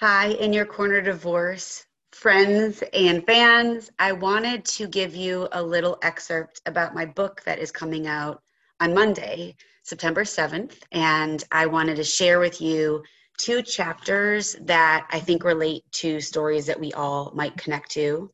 Hi, 0.00 0.28
in 0.28 0.54
your 0.54 0.64
corner 0.64 1.02
divorce, 1.02 1.84
friends 2.12 2.82
and 2.94 3.22
fans. 3.26 3.90
I 3.98 4.12
wanted 4.12 4.64
to 4.64 4.88
give 4.88 5.14
you 5.14 5.46
a 5.52 5.62
little 5.62 5.98
excerpt 6.00 6.62
about 6.64 6.94
my 6.94 7.04
book 7.04 7.42
that 7.44 7.58
is 7.58 7.70
coming 7.70 8.06
out 8.06 8.40
on 8.80 8.94
Monday, 8.94 9.56
September 9.82 10.22
7th. 10.22 10.76
And 10.92 11.44
I 11.52 11.66
wanted 11.66 11.96
to 11.96 12.04
share 12.04 12.40
with 12.40 12.62
you 12.62 13.02
two 13.36 13.60
chapters 13.60 14.56
that 14.62 15.06
I 15.10 15.20
think 15.20 15.44
relate 15.44 15.84
to 15.96 16.18
stories 16.22 16.64
that 16.64 16.80
we 16.80 16.94
all 16.94 17.30
might 17.34 17.58
connect 17.58 17.90
to 17.90 18.30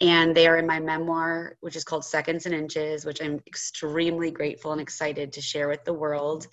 and 0.00 0.36
they 0.36 0.46
are 0.46 0.56
in 0.56 0.66
my 0.66 0.80
memoir 0.80 1.56
which 1.60 1.76
is 1.76 1.84
called 1.84 2.04
seconds 2.04 2.46
and 2.46 2.54
inches 2.54 3.04
which 3.04 3.22
i'm 3.22 3.40
extremely 3.46 4.30
grateful 4.30 4.72
and 4.72 4.80
excited 4.80 5.32
to 5.32 5.40
share 5.40 5.68
with 5.68 5.84
the 5.84 5.92
world. 5.92 6.46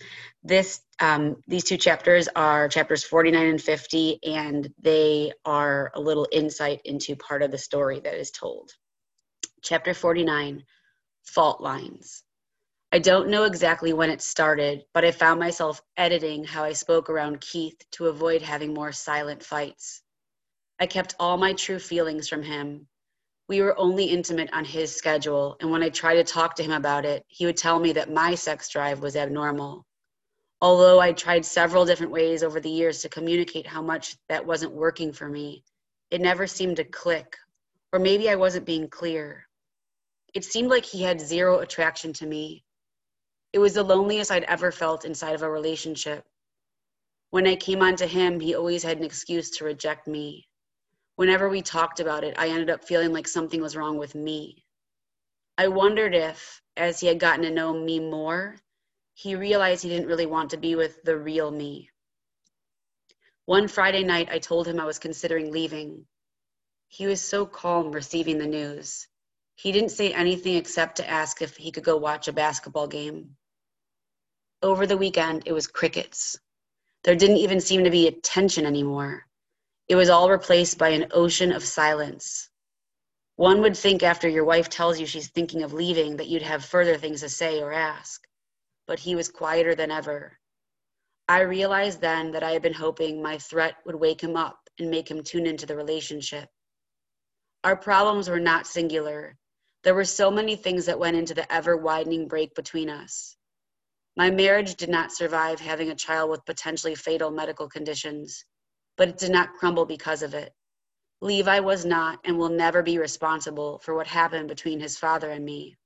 This 0.44 0.82
um, 1.00 1.38
these 1.48 1.64
two 1.64 1.78
chapters 1.78 2.28
are 2.36 2.68
chapters 2.68 3.04
49 3.04 3.48
and 3.48 3.62
50 3.62 4.20
and 4.24 4.70
they 4.82 5.32
are 5.46 5.92
a 5.96 6.00
little 6.00 6.28
insight 6.32 6.82
into 6.86 7.16
part 7.16 7.42
of 7.42 7.52
the 7.52 7.58
story 7.58 8.00
that 8.02 8.16
is 8.16 8.32
told. 8.32 8.72
Chapter 9.64 9.94
49 9.94 10.64
fault 11.24 11.62
lines. 11.62 12.24
I 12.92 13.00
don't 13.00 13.30
know 13.30 13.44
exactly 13.44 13.94
when 13.94 14.10
it 14.10 14.22
started 14.22 14.84
but 14.94 15.06
i 15.06 15.12
found 15.12 15.40
myself 15.40 15.82
editing 15.98 16.44
how 16.44 16.64
i 16.64 16.74
spoke 16.74 17.10
around 17.10 17.42
keith 17.42 17.80
to 17.94 18.08
avoid 18.08 18.42
having 18.42 18.74
more 18.74 18.92
silent 18.92 19.44
fights. 19.44 20.02
I 20.80 20.88
kept 20.88 21.16
all 21.20 21.38
my 21.38 21.54
true 21.54 21.80
feelings 21.80 22.30
from 22.30 22.44
him 22.44 22.89
we 23.50 23.64
were 23.64 23.78
only 23.80 24.06
intimate 24.06 24.54
on 24.54 24.64
his 24.64 24.96
schedule, 24.96 25.58
and 25.60 25.72
when 25.72 25.82
I 25.82 25.90
tried 25.90 26.16
to 26.16 26.24
talk 26.24 26.56
to 26.56 26.64
him 26.64 26.72
about 26.72 27.04
it, 27.04 27.26
he 27.28 27.48
would 27.48 27.58
tell 27.58 27.80
me 27.80 27.92
that 27.94 28.14
my 28.14 28.36
sex 28.36 28.70
drive 28.70 29.02
was 29.02 29.16
abnormal. 29.16 29.88
Although 30.62 31.00
I 31.00 31.14
tried 31.14 31.44
several 31.44 31.84
different 31.84 32.12
ways 32.12 32.44
over 32.44 32.60
the 32.60 32.70
years 32.70 33.02
to 33.02 33.10
communicate 33.10 33.66
how 33.66 33.82
much 33.82 34.18
that 34.28 34.46
wasn't 34.46 34.74
working 34.74 35.12
for 35.12 35.28
me, 35.28 35.64
it 36.12 36.22
never 36.22 36.46
seemed 36.46 36.76
to 36.76 36.84
click, 36.84 37.36
or 37.92 37.98
maybe 37.98 38.30
I 38.30 38.36
wasn't 38.36 38.68
being 38.68 38.88
clear. 38.88 39.48
It 40.36 40.46
seemed 40.46 40.70
like 40.70 40.86
he 40.86 41.02
had 41.02 41.20
zero 41.20 41.58
attraction 41.58 42.14
to 42.14 42.28
me. 42.28 42.64
It 43.52 43.58
was 43.58 43.74
the 43.74 43.82
loneliest 43.82 44.30
I'd 44.30 44.44
ever 44.44 44.72
felt 44.72 45.06
inside 45.06 45.34
of 45.34 45.42
a 45.42 45.50
relationship. 45.50 46.24
When 47.32 47.48
I 47.48 47.56
came 47.56 47.82
on 47.82 47.96
to 47.96 48.06
him, 48.06 48.40
he 48.40 48.54
always 48.54 48.84
had 48.84 49.00
an 49.00 49.04
excuse 49.04 49.50
to 49.58 49.66
reject 49.66 50.08
me 50.08 50.49
whenever 51.20 51.50
we 51.50 51.62
talked 51.62 52.00
about 52.00 52.24
it, 52.24 52.34
I 52.38 52.48
ended 52.48 52.70
up 52.70 52.86
feeling 52.86 53.12
like 53.12 53.28
something 53.28 53.62
was 53.62 53.76
wrong 53.76 53.98
with 53.98 54.16
me. 54.16 54.64
I 55.58 55.68
wondered 55.68 56.16
if, 56.16 56.62
as 56.78 57.02
he 57.02 57.08
had 57.08 57.20
gotten 57.20 57.44
to 57.44 57.52
know 57.52 57.74
me 57.74 58.00
more, 58.00 58.56
he 59.16 59.36
realized 59.36 59.84
he 59.84 59.90
didn't 59.90 60.08
really 60.08 60.28
want 60.28 60.52
to 60.52 60.58
be 60.58 60.76
with 60.76 61.04
the 61.04 61.18
real 61.18 61.52
me. 61.52 61.90
One 63.48 63.68
Friday 63.68 64.06
night, 64.06 64.30
I 64.32 64.40
told 64.40 64.66
him 64.66 64.80
I 64.80 64.86
was 64.86 64.98
considering 64.98 65.52
leaving. 65.52 66.06
He 66.88 67.06
was 67.06 67.22
so 67.22 67.46
calm 67.46 67.92
receiving 67.92 68.38
the 68.38 68.48
news. 68.48 69.06
He 69.56 69.74
didn't 69.74 69.90
say 69.90 70.14
anything 70.14 70.56
except 70.56 70.96
to 70.98 71.10
ask 71.10 71.42
if 71.42 71.58
he 71.58 71.74
could 71.74 71.84
go 71.84 71.98
watch 71.98 72.30
a 72.30 72.32
basketball 72.32 72.88
game. 72.88 73.36
Over 74.62 74.88
the 74.88 74.96
weekend, 74.96 75.44
it 75.48 75.52
was 75.52 75.68
crickets. 75.68 76.40
There 77.04 77.18
didn't 77.18 77.44
even 77.44 77.60
seem 77.60 77.84
to 77.84 77.92
be 77.92 78.08
a 78.08 78.14
tension 78.14 78.66
anymore. 78.66 79.26
It 79.90 79.96
was 79.96 80.08
all 80.08 80.30
replaced 80.30 80.78
by 80.78 80.90
an 80.90 81.08
ocean 81.14 81.52
of 81.52 81.64
silence. 81.64 82.48
One 83.38 83.62
would 83.62 83.76
think 83.76 84.04
after 84.04 84.30
your 84.30 84.46
wife 84.46 84.70
tells 84.70 85.00
you 85.00 85.08
she's 85.08 85.32
thinking 85.32 85.64
of 85.64 85.74
leaving 85.74 86.18
that 86.18 86.28
you'd 86.28 86.44
have 86.44 86.64
further 86.64 86.96
things 86.96 87.22
to 87.22 87.30
say 87.30 87.60
or 87.60 87.74
ask, 87.74 88.22
but 88.86 89.00
he 89.00 89.16
was 89.16 89.30
quieter 89.30 89.74
than 89.74 89.90
ever. 89.90 90.38
I 91.28 91.40
realized 91.42 92.02
then 92.02 92.32
that 92.34 92.44
I 92.44 92.52
had 92.52 92.62
been 92.62 92.74
hoping 92.74 93.20
my 93.20 93.40
threat 93.40 93.78
would 93.84 93.96
wake 93.96 94.22
him 94.22 94.36
up 94.38 94.60
and 94.78 94.92
make 94.92 95.10
him 95.10 95.24
tune 95.24 95.48
into 95.48 95.66
the 95.66 95.76
relationship. 95.76 96.50
Our 97.64 97.76
problems 97.76 98.30
were 98.30 98.40
not 98.40 98.68
singular. 98.68 99.38
There 99.84 99.96
were 99.96 100.06
so 100.06 100.30
many 100.30 100.56
things 100.56 100.86
that 100.86 101.00
went 101.00 101.18
into 101.18 101.34
the 101.34 101.52
ever 101.52 101.76
widening 101.76 102.28
break 102.28 102.54
between 102.54 102.92
us. 102.92 103.36
My 104.16 104.30
marriage 104.30 104.76
did 104.76 104.90
not 104.90 105.12
survive 105.12 105.60
having 105.60 105.90
a 105.90 105.96
child 105.96 106.30
with 106.30 106.46
potentially 106.46 106.94
fatal 106.94 107.32
medical 107.32 107.68
conditions 107.68 108.46
but 109.00 109.08
it 109.08 109.18
did 109.18 109.32
not 109.32 109.54
crumble 109.54 109.86
because 109.86 110.22
of 110.24 110.34
it. 110.34 110.54
Levi 111.22 111.60
was 111.62 111.86
not 111.86 112.20
and 112.26 112.38
will 112.38 112.50
never 112.50 112.84
be 112.84 112.98
responsible 112.98 113.80
for 113.80 113.96
what 113.96 114.08
happened 114.08 114.50
between 114.50 114.82
his 114.82 114.98
father 114.98 115.30
and 115.30 115.46
me. 115.46 115.78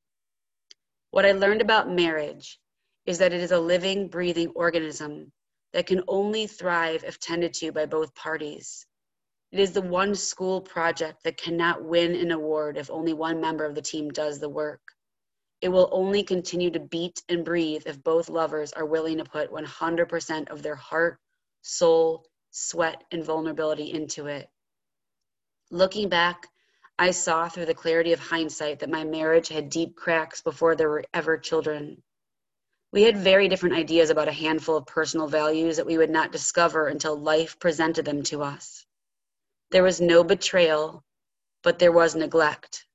What 1.11 1.23
I 1.23 1.33
learned 1.33 1.61
about 1.61 1.91
marriage 1.91 2.59
is 3.05 3.19
that 3.19 3.31
it 3.31 3.39
is 3.39 3.51
a 3.51 3.59
living, 3.59 4.07
breathing 4.07 4.49
organism 4.55 5.31
that 5.73 5.85
can 5.85 6.01
only 6.07 6.47
thrive 6.47 7.03
if 7.03 7.19
tended 7.19 7.53
to 7.53 7.71
by 7.71 7.85
both 7.85 8.15
parties. 8.15 8.87
It 9.51 9.59
is 9.59 9.73
the 9.73 9.81
one 9.83 10.15
school 10.15 10.59
project 10.59 11.23
that 11.23 11.37
cannot 11.37 11.83
win 11.83 12.15
an 12.15 12.31
award 12.31 12.77
if 12.77 12.89
only 12.89 13.13
one 13.13 13.39
member 13.39 13.63
of 13.63 13.75
the 13.75 13.81
team 13.83 14.09
does 14.09 14.39
the 14.39 14.49
work. 14.49 14.81
It 15.61 15.69
will 15.69 15.87
only 15.91 16.23
continue 16.23 16.71
to 16.71 16.79
beat 16.79 17.21
and 17.29 17.45
breathe 17.45 17.83
if 17.85 18.03
both 18.03 18.27
lovers 18.27 18.73
are 18.73 18.87
willing 18.87 19.19
to 19.19 19.23
put 19.23 19.51
100% 19.51 20.49
of 20.49 20.63
their 20.63 20.75
heart, 20.75 21.19
soul, 21.61 22.25
sweat, 22.53 23.03
and 23.11 23.23
vulnerability 23.23 23.91
into 23.91 24.27
it. 24.27 24.47
Looking 25.71 26.07
back, 26.07 26.47
I 26.99 27.09
saw 27.09 27.49
through 27.49 27.65
the 27.65 27.73
clarity 27.73 28.13
of 28.13 28.19
hindsight 28.19 28.79
that 28.79 28.91
my 28.91 29.03
marriage 29.03 29.47
had 29.47 29.71
deep 29.71 29.95
cracks 29.95 30.41
before 30.41 30.75
there 30.75 30.89
were 30.89 31.03
ever 31.15 31.37
children. 31.37 32.03
We 32.91 33.01
had 33.01 33.17
very 33.17 33.47
different 33.47 33.75
ideas 33.75 34.11
about 34.11 34.27
a 34.27 34.31
handful 34.31 34.77
of 34.77 34.85
personal 34.85 35.27
values 35.27 35.77
that 35.77 35.87
we 35.87 35.97
would 35.97 36.11
not 36.11 36.31
discover 36.31 36.89
until 36.89 37.19
life 37.19 37.57
presented 37.57 38.05
them 38.05 38.21
to 38.23 38.43
us. 38.43 38.85
There 39.71 39.81
was 39.81 39.99
no 39.99 40.23
betrayal, 40.23 41.03
but 41.63 41.79
there 41.79 41.91
was 41.91 42.13
neglect. 42.13 42.85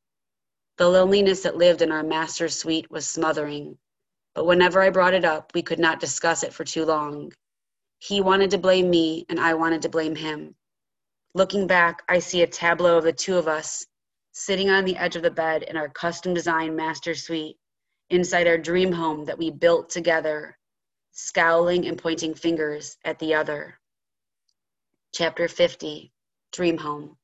The 0.76 0.88
loneliness 0.88 1.42
that 1.42 1.56
lived 1.56 1.82
in 1.82 1.90
our 1.90 2.04
master's 2.04 2.56
suite 2.56 2.88
was 2.92 3.08
smothering, 3.08 3.76
but 4.34 4.46
whenever 4.46 4.80
I 4.80 4.90
brought 4.90 5.14
it 5.14 5.24
up, 5.24 5.50
we 5.52 5.62
could 5.62 5.80
not 5.80 5.98
discuss 5.98 6.44
it 6.44 6.54
for 6.54 6.62
too 6.62 6.84
long, 6.84 7.32
he 7.98 8.20
wanted 8.20 8.50
to 8.50 8.58
blame 8.58 8.88
me, 8.88 9.26
and 9.28 9.40
I 9.40 9.54
wanted 9.54 9.82
to 9.82 9.88
blame 9.88 10.14
him. 10.14 10.54
Looking 11.34 11.66
back, 11.66 12.02
I 12.08 12.20
see 12.20 12.42
a 12.42 12.46
tableau 12.46 12.98
of 12.98 13.04
the 13.04 13.12
two 13.12 13.36
of 13.36 13.48
us 13.48 13.84
sitting 14.32 14.70
on 14.70 14.84
the 14.84 14.96
edge 14.96 15.16
of 15.16 15.22
the 15.22 15.30
bed 15.30 15.64
in 15.64 15.76
our 15.76 15.88
custom 15.88 16.32
designed 16.32 16.76
master 16.76 17.14
suite 17.14 17.58
inside 18.10 18.46
our 18.46 18.58
dream 18.58 18.92
home 18.92 19.24
that 19.24 19.38
we 19.38 19.50
built 19.50 19.90
together, 19.90 20.56
scowling 21.12 21.86
and 21.86 21.98
pointing 21.98 22.34
fingers 22.34 22.96
at 23.04 23.18
the 23.18 23.34
other. 23.34 23.78
Chapter 25.14 25.48
50 25.48 26.12
Dream 26.52 26.78
Home. 26.78 27.16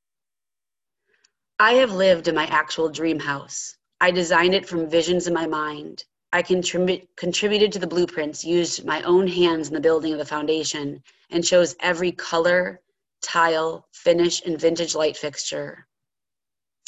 I 1.59 1.75
have 1.75 1.93
lived 1.93 2.29
in 2.29 2.35
my 2.35 2.47
actual 2.47 2.89
dream 2.89 3.21
house. 3.21 3.77
I 4.01 4.11
designed 4.11 4.55
it 4.55 4.69
from 4.69 4.91
visions 4.91 5.29
in 5.29 5.35
my 5.35 5.47
mind. 5.47 6.05
I 6.35 6.43
contrib- 6.43 7.07
contributed 7.15 7.71
to 7.71 7.79
the 7.79 7.87
blueprints, 7.87 8.45
used 8.45 8.85
my 8.85 9.01
own 9.03 9.29
hands 9.29 9.69
in 9.69 9.75
the 9.75 9.81
building 9.81 10.11
of 10.15 10.19
the 10.19 10.25
foundation, 10.25 11.01
and 11.31 11.45
chose 11.45 11.77
every 11.79 12.11
color, 12.11 12.81
tile, 13.23 13.87
finish, 13.93 14.43
and 14.45 14.61
vintage 14.61 14.97
light 14.97 15.17
fixture. 15.17 15.87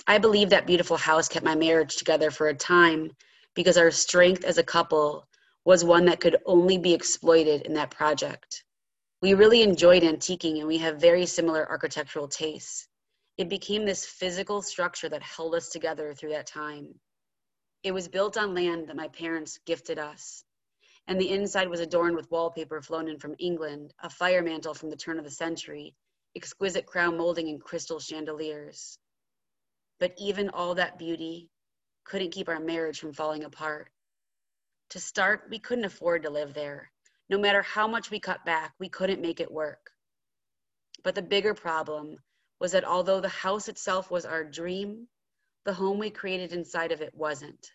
I 0.09 0.19
believe 0.19 0.51
that 0.51 0.67
beautiful 0.67 0.97
house 0.97 1.29
kept 1.29 1.47
my 1.47 1.55
marriage 1.55 1.95
together 1.95 2.33
for 2.33 2.49
a 2.49 2.55
time 2.55 3.13
because 3.55 3.79
our 3.79 3.93
strength 3.93 4.43
as 4.43 4.59
a 4.59 4.65
couple 4.65 5.29
was 5.65 5.85
one 5.85 6.07
that 6.07 6.19
could 6.19 6.39
only 6.45 6.77
be 6.77 6.93
exploited 6.93 7.63
in 7.63 7.75
that 7.75 7.93
project. 7.93 8.65
We 9.23 9.35
really 9.35 9.63
enjoyed 9.63 10.03
antiquing 10.03 10.59
and 10.59 10.67
we 10.67 10.79
have 10.79 11.01
very 11.01 11.25
similar 11.25 11.71
architectural 11.71 12.27
tastes. 12.27 12.89
It 13.39 13.49
became 13.49 13.85
this 13.85 14.05
physical 14.05 14.61
structure 14.61 15.09
that 15.09 15.23
held 15.23 15.55
us 15.55 15.69
together 15.69 16.15
through 16.15 16.31
that 16.31 16.49
time. 16.49 16.99
It 17.87 17.95
was 17.95 18.09
built 18.09 18.37
on 18.37 18.53
land 18.53 18.89
that 18.89 18.97
my 18.97 19.07
parents 19.07 19.61
gifted 19.65 19.97
us, 19.97 20.43
and 21.07 21.21
the 21.21 21.31
inside 21.31 21.69
was 21.69 21.79
adorned 21.79 22.17
with 22.17 22.29
wallpaper 22.33 22.83
flown 22.83 23.07
in 23.07 23.21
from 23.21 23.37
England, 23.39 23.95
a 24.01 24.11
fire 24.11 24.43
mantel 24.43 24.75
from 24.75 24.91
the 24.91 24.97
turn 24.97 25.19
of 25.21 25.25
the 25.25 25.31
century, 25.31 25.95
exquisite 26.35 26.85
crown 26.85 27.17
molding, 27.17 27.49
and 27.49 27.63
crystal 27.63 28.01
chandeliers. 28.01 28.99
But 30.01 30.15
even 30.19 30.49
all 30.51 30.75
that 30.75 30.99
beauty 30.99 31.49
couldn't 32.03 32.33
keep 32.33 32.49
our 32.49 32.59
marriage 32.59 32.99
from 32.99 33.13
falling 33.13 33.45
apart. 33.45 33.93
To 34.91 34.99
start, 34.99 35.47
we 35.49 35.61
couldn't 35.61 35.85
afford 35.85 36.25
to 36.25 36.31
live 36.31 36.55
there. 36.55 36.91
No 37.29 37.39
matter 37.39 37.63
how 37.63 37.87
much 37.87 38.11
we 38.11 38.19
cut 38.19 38.45
back, 38.45 38.75
we 38.81 38.89
couldn't 38.89 39.23
make 39.23 39.39
it 39.39 39.53
work. 39.53 39.93
But 41.05 41.15
the 41.15 41.23
bigger 41.23 41.55
problem 41.55 42.17
was 42.59 42.73
that 42.73 42.85
although 42.85 43.21
the 43.21 43.29
house 43.29 43.69
itself 43.69 44.11
was 44.11 44.27
our 44.27 44.43
dream, 44.43 45.07
the 45.65 45.73
home 45.73 46.01
we 46.01 46.11
created 46.11 46.53
inside 46.53 46.91
of 46.91 47.01
it 47.01 47.15
wasn't. 47.15 47.71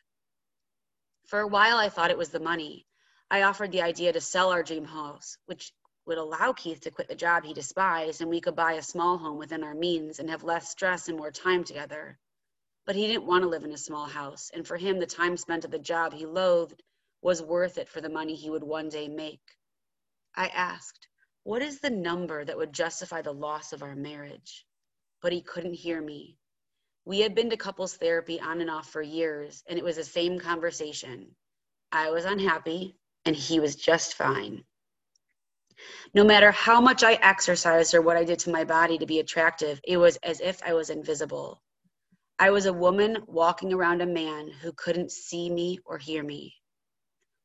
For 1.25 1.39
a 1.39 1.47
while, 1.47 1.77
I 1.77 1.89
thought 1.89 2.12
it 2.12 2.18
was 2.18 2.29
the 2.29 2.39
money. 2.39 2.85
I 3.29 3.44
offered 3.44 3.71
the 3.71 3.81
idea 3.81 4.12
to 4.13 4.21
sell 4.21 4.51
our 4.51 4.63
dream 4.63 4.85
house, 4.85 5.38
which 5.45 5.71
would 6.06 6.18
allow 6.18 6.51
Keith 6.53 6.81
to 6.81 6.91
quit 6.91 7.07
the 7.07 7.15
job 7.15 7.44
he 7.44 7.53
despised, 7.53 8.21
and 8.21 8.29
we 8.29 8.41
could 8.41 8.56
buy 8.56 8.73
a 8.73 8.81
small 8.81 9.18
home 9.18 9.38
within 9.38 9.63
our 9.63 9.73
means 9.75 10.19
and 10.19 10.29
have 10.29 10.44
less 10.44 10.69
stress 10.69 11.07
and 11.07 11.18
more 11.18 11.31
time 11.31 11.63
together. 11.63 12.19
But 12.85 12.95
he 12.95 13.07
didn't 13.07 13.27
want 13.27 13.44
to 13.44 13.50
live 13.50 13.63
in 13.63 13.71
a 13.71 13.77
small 13.77 14.07
house, 14.07 14.50
and 14.53 14.68
for 14.68 14.77
him, 14.77 15.00
the 15.00 15.06
time 15.06 15.38
spent 15.38 15.63
at 15.63 15.71
the 15.71 15.79
job 15.79 16.13
he 16.13 16.25
loathed 16.25 16.81
was 17.21 17.41
worth 17.41 17.77
it 17.77 17.88
for 17.88 18.01
the 18.01 18.09
money 18.09 18.35
he 18.35 18.50
would 18.50 18.63
one 18.63 18.89
day 18.89 19.07
make. 19.07 19.57
I 20.35 20.47
asked, 20.47 21.07
What 21.44 21.62
is 21.62 21.79
the 21.79 21.91
number 21.91 22.44
that 22.44 22.57
would 22.57 22.73
justify 22.73 23.21
the 23.21 23.31
loss 23.31 23.71
of 23.71 23.83
our 23.83 23.95
marriage? 23.95 24.65
But 25.21 25.31
he 25.31 25.41
couldn't 25.41 25.75
hear 25.75 26.01
me. 26.01 26.38
We 27.06 27.19
had 27.19 27.33
been 27.33 27.50
to 27.50 27.57
couples 27.57 27.95
therapy 27.95 28.39
on 28.39 28.62
and 28.62 28.69
off 28.69 28.89
for 28.89 29.01
years, 29.01 29.63
and 29.68 29.80
it 29.80 29.83
was 29.83 29.95
the 29.95 30.03
same 30.03 30.39
conversation. 30.39 31.36
I 31.92 32.12
was 32.12 32.25
unhappy, 32.25 32.95
and 33.25 33.36
he 33.36 33.59
was 33.59 33.75
just 33.75 34.13
fine. 34.13 34.63
No 36.13 36.24
matter 36.24 36.51
how 36.51 36.80
much 36.80 37.03
I 37.03 37.13
exercised 37.13 37.95
or 37.95 38.01
what 38.01 38.18
I 38.18 38.24
did 38.24 38.38
to 38.39 38.51
my 38.51 38.63
body 38.63 38.98
to 39.00 39.06
be 39.06 39.19
attractive, 39.19 39.81
it 39.83 39.98
was 39.98 40.18
as 40.18 40.39
if 40.42 40.62
I 40.63 40.74
was 40.74 40.92
invisible. 40.92 41.62
I 42.38 42.51
was 42.51 42.68
a 42.68 42.74
woman 42.74 43.24
walking 43.27 43.74
around 43.74 44.01
a 44.01 44.06
man 44.06 44.50
who 44.50 44.71
couldn't 44.74 45.12
see 45.12 45.50
me 45.50 45.80
or 45.86 45.97
hear 45.97 46.24
me. 46.24 46.56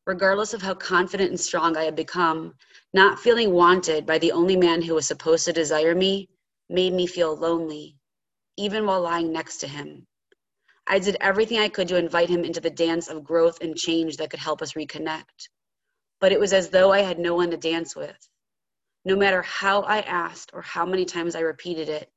Regardless 0.06 0.54
of 0.54 0.62
how 0.62 0.74
confident 0.74 1.30
and 1.30 1.40
strong 1.40 1.76
I 1.76 1.84
had 1.84 1.96
become, 1.96 2.54
not 2.92 3.18
feeling 3.18 3.52
wanted 3.52 4.06
by 4.06 4.18
the 4.18 4.32
only 4.32 4.56
man 4.56 4.82
who 4.82 4.94
was 4.94 5.06
supposed 5.06 5.46
to 5.46 5.52
desire 5.52 5.94
me 5.94 6.28
made 6.68 6.92
me 6.92 7.06
feel 7.06 7.34
lonely, 7.36 7.95
even 8.56 8.86
while 8.86 9.00
lying 9.00 9.32
next 9.32 9.58
to 9.58 9.68
him. 9.68 10.06
I 10.86 10.98
did 10.98 11.16
everything 11.20 11.58
I 11.58 11.68
could 11.68 11.88
to 11.88 11.96
invite 11.96 12.28
him 12.28 12.44
into 12.44 12.60
the 12.60 12.70
dance 12.70 13.08
of 13.08 13.24
growth 13.24 13.60
and 13.60 13.76
change 13.76 14.16
that 14.16 14.30
could 14.30 14.40
help 14.40 14.62
us 14.62 14.74
reconnect 14.74 15.48
but 16.20 16.32
it 16.32 16.40
was 16.40 16.52
as 16.52 16.70
though 16.70 16.92
I 16.92 17.00
had 17.00 17.18
no 17.18 17.34
one 17.34 17.50
to 17.50 17.56
dance 17.56 17.94
with. 17.94 18.16
No 19.04 19.16
matter 19.16 19.42
how 19.42 19.82
I 19.82 20.00
asked 20.00 20.50
or 20.52 20.62
how 20.62 20.86
many 20.86 21.04
times 21.04 21.34
I 21.36 21.40
repeated 21.40 21.88
it, 21.88 22.10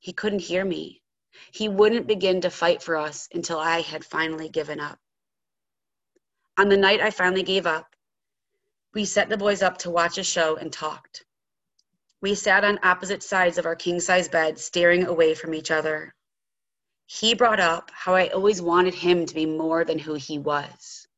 he 0.00 0.12
couldn't 0.12 0.40
hear 0.40 0.64
me. 0.64 1.02
He 1.52 1.68
wouldn't 1.68 2.06
begin 2.06 2.40
to 2.40 2.50
fight 2.50 2.82
for 2.82 2.96
us 2.96 3.28
until 3.32 3.58
I 3.58 3.82
had 3.82 4.04
finally 4.04 4.48
given 4.48 4.80
up. 4.80 4.98
On 6.58 6.68
the 6.68 6.76
night 6.76 7.00
I 7.00 7.10
finally 7.10 7.42
gave 7.42 7.66
up, 7.66 7.94
we 8.92 9.04
set 9.04 9.28
the 9.28 9.36
boys 9.36 9.62
up 9.62 9.78
to 9.78 9.90
watch 9.90 10.18
a 10.18 10.24
show 10.24 10.56
and 10.56 10.72
talked. 10.72 11.24
We 12.22 12.34
sat 12.34 12.64
on 12.64 12.78
opposite 12.82 13.22
sides 13.22 13.58
of 13.58 13.66
our 13.66 13.76
king 13.76 14.00
size 14.00 14.28
bed, 14.28 14.58
staring 14.58 15.06
away 15.06 15.34
from 15.34 15.54
each 15.54 15.70
other. 15.70 16.14
He 17.06 17.34
brought 17.34 17.60
up 17.60 17.90
how 17.92 18.14
I 18.14 18.28
always 18.28 18.62
wanted 18.62 18.94
him 18.94 19.26
to 19.26 19.34
be 19.34 19.46
more 19.46 19.84
than 19.84 19.98
who 19.98 20.14
he 20.14 20.38
was 20.38 21.08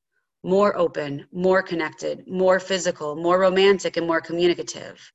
more 0.43 0.77
open, 0.77 1.27
more 1.33 1.63
connected, 1.63 2.27
more 2.27 2.59
physical, 2.59 3.15
more 3.15 3.39
romantic, 3.39 3.97
and 3.97 4.07
more 4.07 4.21
communicative. 4.21 5.13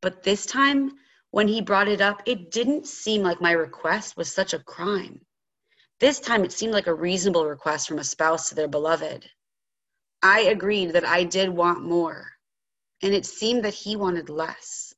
But 0.00 0.22
this 0.22 0.46
time, 0.46 0.92
when 1.30 1.46
he 1.46 1.60
brought 1.60 1.88
it 1.88 2.00
up, 2.00 2.22
it 2.26 2.50
didn't 2.50 2.86
seem 2.86 3.22
like 3.22 3.40
my 3.40 3.52
request 3.52 4.16
was 4.16 4.32
such 4.32 4.54
a 4.54 4.58
crime. 4.58 5.20
This 6.00 6.20
time, 6.20 6.44
it 6.44 6.52
seemed 6.52 6.72
like 6.72 6.86
a 6.86 6.94
reasonable 6.94 7.46
request 7.46 7.86
from 7.86 7.98
a 7.98 8.04
spouse 8.04 8.48
to 8.48 8.54
their 8.54 8.68
beloved. 8.68 9.28
I 10.22 10.40
agreed 10.40 10.92
that 10.92 11.04
I 11.04 11.24
did 11.24 11.48
want 11.50 11.82
more, 11.82 12.30
and 13.02 13.12
it 13.12 13.26
seemed 13.26 13.64
that 13.64 13.74
he 13.74 13.96
wanted 13.96 14.28
less. 14.28 14.94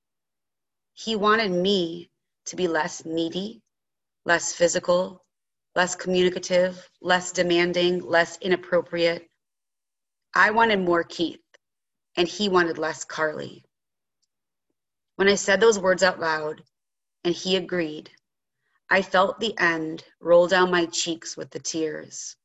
He 0.92 1.16
wanted 1.16 1.50
me 1.50 2.10
to 2.46 2.56
be 2.56 2.68
less 2.68 3.04
needy, 3.04 3.62
less 4.24 4.52
physical, 4.52 5.24
less 5.74 5.94
communicative, 5.96 6.88
less 7.00 7.32
demanding, 7.32 8.00
less 8.00 8.38
inappropriate. 8.38 9.26
I 10.34 10.50
wanted 10.50 10.80
more 10.80 11.02
Keith, 11.02 11.40
and 12.16 12.28
he 12.28 12.48
wanted 12.48 12.78
less 12.78 13.04
Carly. 13.04 13.64
When 15.16 15.28
I 15.28 15.34
said 15.36 15.60
those 15.60 15.78
words 15.78 16.02
out 16.02 16.20
loud, 16.20 16.62
and 17.24 17.34
he 17.34 17.56
agreed, 17.56 18.10
I 18.90 19.00
felt 19.00 19.40
the 19.40 19.56
end 19.58 20.04
roll 20.20 20.46
down 20.46 20.70
my 20.70 20.86
cheeks 20.86 21.36
with 21.36 21.50
the 21.50 21.58
tears. 21.58 22.36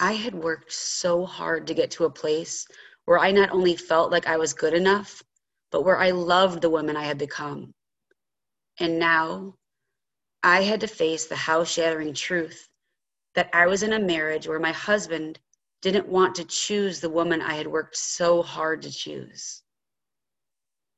I 0.00 0.12
had 0.12 0.34
worked 0.34 0.72
so 0.72 1.26
hard 1.26 1.66
to 1.66 1.74
get 1.74 1.90
to 1.92 2.04
a 2.04 2.10
place 2.10 2.66
where 3.04 3.18
I 3.18 3.30
not 3.30 3.50
only 3.50 3.76
felt 3.76 4.10
like 4.10 4.26
I 4.26 4.36
was 4.36 4.54
good 4.54 4.74
enough, 4.74 5.22
but 5.70 5.84
where 5.84 5.98
I 5.98 6.10
loved 6.10 6.62
the 6.62 6.70
woman 6.70 6.96
I 6.96 7.04
had 7.04 7.18
become. 7.18 7.74
And 8.78 8.98
now 8.98 9.54
I 10.42 10.62
had 10.62 10.80
to 10.80 10.86
face 10.86 11.26
the 11.26 11.36
house 11.36 11.70
shattering 11.70 12.14
truth 12.14 12.68
that 13.34 13.50
I 13.52 13.66
was 13.66 13.82
in 13.82 13.92
a 13.92 13.98
marriage 13.98 14.46
where 14.46 14.60
my 14.60 14.72
husband 14.72 15.38
didn't 15.82 16.08
want 16.08 16.34
to 16.36 16.44
choose 16.44 17.00
the 17.00 17.10
woman 17.10 17.42
I 17.42 17.54
had 17.54 17.66
worked 17.66 17.96
so 17.96 18.42
hard 18.42 18.82
to 18.82 18.90
choose. 18.90 19.62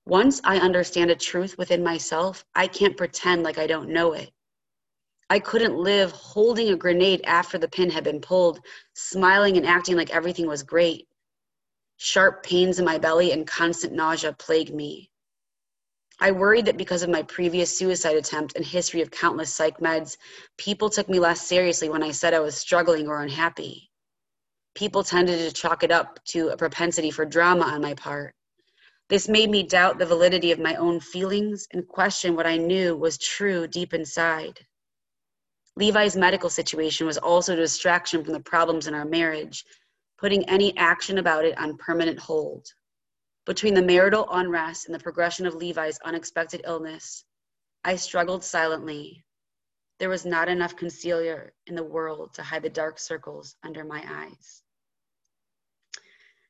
Once 0.06 0.40
I 0.44 0.58
understand 0.58 1.10
a 1.10 1.16
truth 1.16 1.58
within 1.58 1.82
myself, 1.82 2.44
I 2.54 2.68
can't 2.68 2.96
pretend 2.96 3.42
like 3.42 3.58
I 3.58 3.66
don't 3.66 3.88
know 3.88 4.12
it. 4.12 4.30
I 5.28 5.40
couldn't 5.40 5.76
live 5.76 6.12
holding 6.12 6.68
a 6.68 6.76
grenade 6.76 7.22
after 7.24 7.58
the 7.58 7.66
pin 7.66 7.90
had 7.90 8.04
been 8.04 8.20
pulled, 8.20 8.60
smiling 8.94 9.56
and 9.56 9.66
acting 9.66 9.96
like 9.96 10.10
everything 10.10 10.46
was 10.46 10.62
great. 10.62 11.08
Sharp 11.96 12.42
pains 12.42 12.78
in 12.78 12.84
my 12.84 12.98
belly 12.98 13.32
and 13.32 13.46
constant 13.46 13.92
nausea 13.92 14.32
plagued 14.32 14.74
me. 14.74 15.10
I 16.18 16.30
worried 16.30 16.66
that 16.66 16.78
because 16.78 17.02
of 17.02 17.10
my 17.10 17.22
previous 17.22 17.76
suicide 17.76 18.16
attempt 18.16 18.56
and 18.56 18.64
history 18.64 19.02
of 19.02 19.10
countless 19.10 19.52
psych 19.52 19.78
meds, 19.80 20.16
people 20.56 20.88
took 20.88 21.08
me 21.08 21.18
less 21.18 21.46
seriously 21.46 21.88
when 21.88 22.02
I 22.02 22.10
said 22.10 22.32
I 22.32 22.40
was 22.40 22.56
struggling 22.56 23.06
or 23.06 23.20
unhappy. 23.20 23.90
People 24.74 25.04
tended 25.04 25.38
to 25.38 25.54
chalk 25.54 25.82
it 25.82 25.90
up 25.90 26.22
to 26.26 26.48
a 26.48 26.56
propensity 26.56 27.10
for 27.10 27.24
drama 27.24 27.64
on 27.64 27.82
my 27.82 27.94
part. 27.94 28.34
This 29.08 29.28
made 29.28 29.50
me 29.50 29.62
doubt 29.62 29.98
the 29.98 30.06
validity 30.06 30.52
of 30.52 30.58
my 30.58 30.74
own 30.76 31.00
feelings 31.00 31.66
and 31.72 31.86
question 31.86 32.34
what 32.34 32.46
I 32.46 32.56
knew 32.56 32.96
was 32.96 33.18
true 33.18 33.66
deep 33.66 33.94
inside. 33.94 34.58
Levi's 35.76 36.16
medical 36.16 36.50
situation 36.50 37.06
was 37.06 37.18
also 37.18 37.52
a 37.52 37.56
distraction 37.56 38.24
from 38.24 38.32
the 38.32 38.40
problems 38.40 38.86
in 38.86 38.94
our 38.94 39.04
marriage, 39.04 39.64
putting 40.18 40.48
any 40.48 40.76
action 40.76 41.18
about 41.18 41.44
it 41.44 41.56
on 41.58 41.76
permanent 41.76 42.18
hold. 42.18 42.66
Between 43.44 43.74
the 43.74 43.82
marital 43.82 44.26
unrest 44.30 44.86
and 44.86 44.94
the 44.94 45.02
progression 45.02 45.46
of 45.46 45.54
Levi's 45.54 45.98
unexpected 46.04 46.62
illness, 46.64 47.24
I 47.84 47.96
struggled 47.96 48.42
silently. 48.42 49.24
There 49.98 50.08
was 50.08 50.26
not 50.26 50.48
enough 50.48 50.76
concealer 50.76 51.52
in 51.66 51.74
the 51.74 51.84
world 51.84 52.34
to 52.34 52.42
hide 52.42 52.62
the 52.62 52.68
dark 52.68 52.98
circles 52.98 53.56
under 53.62 53.84
my 53.84 54.04
eyes. 54.08 54.62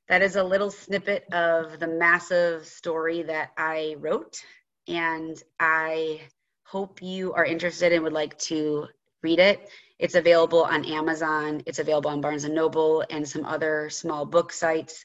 That 0.08 0.22
is 0.22 0.36
a 0.36 0.44
little 0.44 0.70
snippet 0.70 1.24
of 1.32 1.78
the 1.78 1.88
massive 1.88 2.66
story 2.66 3.22
that 3.24 3.50
I 3.58 3.96
wrote, 3.98 4.40
and 4.88 5.36
I 5.58 6.22
hope 6.62 7.02
you 7.02 7.32
are 7.34 7.44
interested 7.44 7.92
and 7.92 8.04
would 8.04 8.12
like 8.12 8.38
to 8.38 8.86
read 9.22 9.40
it. 9.40 9.68
It's 9.98 10.14
available 10.14 10.62
on 10.64 10.84
Amazon, 10.84 11.62
it's 11.66 11.78
available 11.78 12.10
on 12.10 12.20
Barnes 12.20 12.44
and 12.44 12.54
Noble 12.54 13.04
and 13.10 13.26
some 13.26 13.44
other 13.44 13.88
small 13.88 14.26
book 14.26 14.52
sites. 14.52 15.02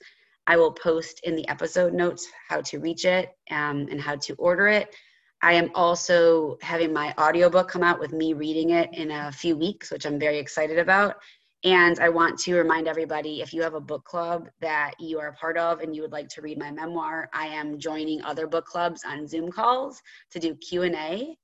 I 0.47 0.57
will 0.57 0.73
post 0.73 1.21
in 1.23 1.35
the 1.35 1.47
episode 1.47 1.93
notes 1.93 2.27
how 2.49 2.61
to 2.61 2.79
reach 2.79 3.05
it 3.05 3.29
um, 3.51 3.87
and 3.89 4.01
how 4.01 4.17
to 4.17 4.33
order 4.35 4.67
it. 4.67 4.93
I 5.41 5.53
am 5.53 5.71
also 5.73 6.57
having 6.61 6.93
my 6.93 7.13
audiobook 7.17 7.69
come 7.69 7.83
out 7.83 7.99
with 7.99 8.11
me 8.11 8.33
reading 8.33 8.71
it 8.71 8.89
in 8.93 9.11
a 9.11 9.31
few 9.31 9.55
weeks, 9.55 9.91
which 9.91 10.05
I'm 10.05 10.19
very 10.19 10.37
excited 10.37 10.77
about. 10.77 11.15
And 11.63 11.99
I 11.99 12.09
want 12.09 12.39
to 12.39 12.55
remind 12.55 12.87
everybody 12.87 13.41
if 13.41 13.53
you 13.53 13.61
have 13.61 13.75
a 13.75 13.79
book 13.79 14.03
club 14.03 14.49
that 14.59 14.93
you 14.99 15.19
are 15.19 15.27
a 15.27 15.33
part 15.33 15.57
of 15.57 15.79
and 15.79 15.95
you 15.95 16.01
would 16.01 16.11
like 16.11 16.27
to 16.29 16.41
read 16.41 16.57
my 16.57 16.71
memoir, 16.71 17.29
I 17.33 17.47
am 17.47 17.79
joining 17.79 18.21
other 18.23 18.47
book 18.47 18.65
clubs 18.65 19.03
on 19.05 19.27
Zoom 19.27 19.51
calls 19.51 20.01
to 20.31 20.39
do 20.39 20.55
Q&A. 20.55 21.37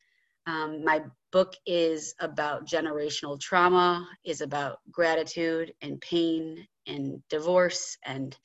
Um, 0.48 0.84
my 0.84 1.04
book 1.34 1.54
is 1.66 2.16
about 2.22 2.66
generational 2.66 3.40
trauma, 3.40 4.08
is 4.24 4.40
about 4.40 4.80
gratitude 4.90 5.74
and 5.82 6.00
pain 6.00 6.66
and 6.88 7.22
divorce 7.30 7.98
and 8.06 8.36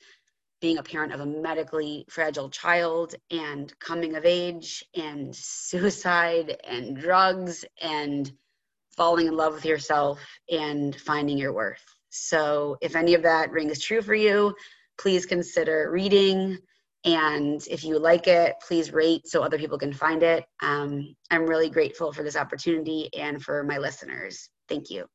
being 0.59 0.77
a 0.77 0.83
parent 0.83 1.13
of 1.13 1.21
a 1.21 1.25
medically 1.25 2.05
fragile 2.09 2.49
child 2.49 3.15
and 3.31 3.73
coming 3.79 4.15
of 4.15 4.25
age 4.25 4.83
and 4.95 5.33
suicide 5.35 6.57
and 6.65 6.97
drugs 6.97 7.63
and 7.81 8.31
falling 8.97 9.27
in 9.27 9.35
love 9.35 9.53
with 9.53 9.65
yourself 9.65 10.19
and 10.51 10.95
finding 10.97 11.37
your 11.37 11.53
worth. 11.53 11.83
So, 12.09 12.77
if 12.81 12.95
any 12.95 13.13
of 13.13 13.23
that 13.23 13.51
rings 13.51 13.81
true 13.81 14.01
for 14.01 14.13
you, 14.13 14.53
please 14.99 15.25
consider 15.25 15.89
reading. 15.89 16.59
And 17.05 17.65
if 17.69 17.83
you 17.83 17.99
like 17.99 18.27
it, 18.27 18.55
please 18.65 18.93
rate 18.93 19.27
so 19.27 19.43
other 19.43 19.57
people 19.57 19.77
can 19.77 19.93
find 19.93 20.23
it. 20.23 20.45
Um, 20.61 21.15
I'm 21.31 21.45
really 21.45 21.69
grateful 21.69 22.13
for 22.13 22.23
this 22.23 22.37
opportunity 22.37 23.09
and 23.17 23.41
for 23.43 23.63
my 23.63 23.77
listeners. 23.77 24.49
Thank 24.69 24.89
you. 24.89 25.05